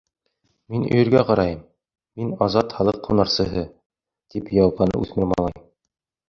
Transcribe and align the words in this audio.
Мин 0.75 0.85
өйөргә 0.93 1.19
ҡарайым, 1.27 1.59
мин— 2.21 2.31
Азат 2.45 2.73
Халыҡ 2.79 3.11
һунарсыһы,— 3.11 3.67
тип 4.37 4.51
яуапланы 4.61 5.05
үҫмер 5.05 5.31
малай. 5.37 5.63